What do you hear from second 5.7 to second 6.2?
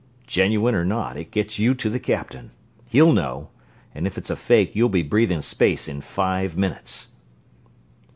in